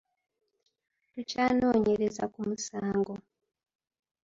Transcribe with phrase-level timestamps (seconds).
[1.11, 3.13] Tukyanoonyereza ku munsango.